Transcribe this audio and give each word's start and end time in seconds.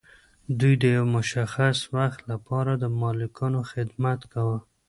دوی 0.59 0.73
د 0.81 0.83
یو 0.97 1.05
مشخص 1.15 1.77
وخت 1.97 2.19
لپاره 2.31 2.71
د 2.75 2.83
مالکانو 3.01 3.59
خدمت 3.71 4.19
کاوه. 4.33 4.57